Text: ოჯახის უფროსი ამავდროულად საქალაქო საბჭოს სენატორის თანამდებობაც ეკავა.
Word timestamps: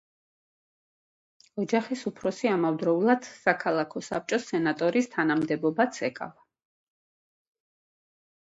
ოჯახის 1.63 2.05
უფროსი 2.11 2.49
ამავდროულად 2.53 3.29
საქალაქო 3.33 4.03
საბჭოს 4.07 4.49
სენატორის 4.53 5.13
თანამდებობაც 5.17 6.01
ეკავა. 6.09 6.47